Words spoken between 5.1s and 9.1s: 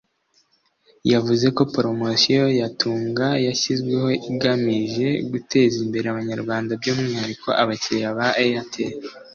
guteza imbere abanyarwanda by’umwihariko abakiliya ba Airtel